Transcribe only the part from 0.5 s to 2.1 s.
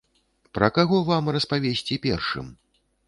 Пра каго вам распавесці